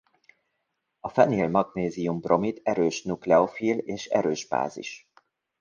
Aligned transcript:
A 0.99 1.09
fenil-magnézium-bromid 1.09 2.59
erős 2.63 3.03
nukleofil 3.03 3.77
és 3.77 4.05
erős 4.07 4.47
bázis. 4.47 5.09